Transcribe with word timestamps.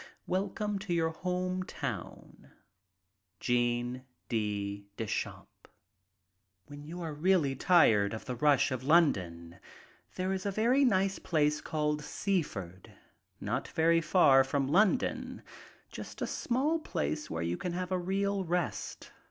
Wel 0.25 0.49
come 0.49 0.79
to 0.79 0.95
your 0.95 1.11
home 1.11 1.61
town.— 1.61 2.49
^Jean 3.39 4.01
D. 4.29 4.87
Deschamps." 4.97 5.69
"When 6.65 6.83
you 6.83 7.01
are 7.03 7.13
really 7.13 7.53
tired 7.55 8.11
of 8.15 8.25
the 8.25 8.33
rush 8.35 8.71
of 8.71 8.83
London 8.83 9.59
there 10.15 10.33
is 10.33 10.43
a 10.43 10.49
very 10.49 10.83
nice 10.83 11.17
little 11.19 11.29
place 11.29 11.61
called 11.61 12.01
Seaford, 12.03 12.91
not 13.39 13.67
very 13.67 14.01
far 14.01 14.43
from 14.43 14.67
London, 14.67 15.43
just 15.91 16.19
a 16.19 16.25
small 16.25 16.79
place 16.79 17.29
where 17.29 17.43
you 17.43 17.55
can 17.55 17.73
have 17.73 17.91
a 17.91 17.99
real 17.99 18.43
rest. 18.43 19.11